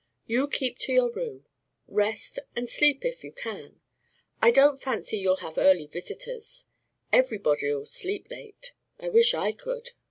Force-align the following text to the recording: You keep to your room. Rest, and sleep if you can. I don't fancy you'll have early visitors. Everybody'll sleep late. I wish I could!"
You 0.25 0.47
keep 0.47 0.79
to 0.79 0.91
your 0.91 1.11
room. 1.11 1.45
Rest, 1.87 2.39
and 2.55 2.67
sleep 2.67 3.05
if 3.05 3.23
you 3.23 3.31
can. 3.31 3.81
I 4.41 4.49
don't 4.49 4.81
fancy 4.81 5.19
you'll 5.19 5.35
have 5.45 5.59
early 5.59 5.85
visitors. 5.85 6.65
Everybody'll 7.13 7.85
sleep 7.85 8.25
late. 8.31 8.73
I 8.99 9.09
wish 9.09 9.35
I 9.35 9.51
could!" 9.51 9.91